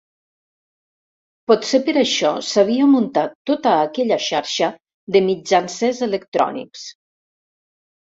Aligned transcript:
Potser 1.51 1.81
per 1.89 1.95
això 2.03 2.31
s'havia 2.49 2.89
muntat 2.95 3.37
tota 3.51 3.75
aquella 3.85 4.21
xarxa 4.31 4.73
de 5.19 5.25
mitjancers 5.31 6.05
electrònics. 6.11 6.93